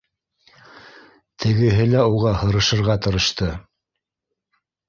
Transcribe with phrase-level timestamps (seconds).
[1.43, 3.55] Тегеһе лә уға һырышырға тырышты